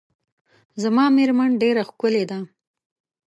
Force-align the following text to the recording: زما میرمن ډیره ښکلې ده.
زما 0.81 1.05
میرمن 1.15 1.49
ډیره 1.61 1.81
ښکلې 1.89 2.23
ده. 2.29 2.39